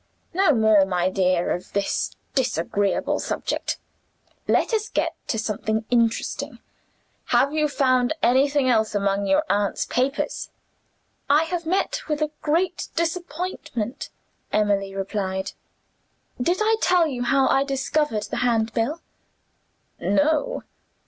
No 0.33 0.51
more, 0.55 0.83
my 0.83 1.11
dear, 1.11 1.51
of 1.51 1.73
this 1.73 2.15
disagreeable 2.33 3.19
subject! 3.19 3.77
Let 4.47 4.73
us 4.73 4.89
get 4.89 5.13
to 5.27 5.37
something 5.37 5.85
interesting. 5.91 6.57
Have 7.25 7.53
you 7.53 7.67
found 7.67 8.15
anything 8.23 8.67
else 8.67 8.95
among 8.95 9.27
your 9.27 9.43
aunt's 9.47 9.85
papers?" 9.85 10.49
"I 11.29 11.43
have 11.43 11.67
met 11.67 12.07
with 12.07 12.19
a 12.23 12.31
great 12.41 12.87
disappointment," 12.95 14.09
Emily 14.51 14.95
replied. 14.95 15.51
"Did 16.41 16.57
I 16.61 16.77
tell 16.81 17.05
you 17.05 17.21
how 17.21 17.47
I 17.49 17.63
discovered 17.63 18.23
the 18.23 18.37
Handbill?" 18.37 19.01
"No." 19.99 20.63